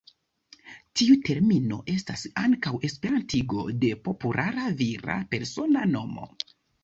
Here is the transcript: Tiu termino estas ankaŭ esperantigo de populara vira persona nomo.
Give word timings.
Tiu 0.99 1.17
termino 1.27 1.77
estas 1.95 2.23
ankaŭ 2.45 2.73
esperantigo 2.89 3.67
de 3.85 3.93
populara 4.09 4.65
vira 4.83 5.19
persona 5.35 5.85
nomo. 5.93 6.27